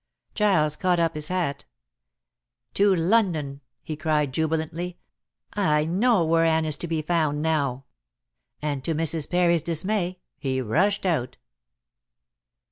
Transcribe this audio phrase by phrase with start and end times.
[0.33, 1.65] Giles caught up his hat.
[2.73, 4.97] "To London," he cried jubilantly.
[5.53, 7.85] "I know where Anne is to be found now."
[8.63, 9.29] And to Mrs.
[9.29, 11.37] Parry's dismay, he rushed out.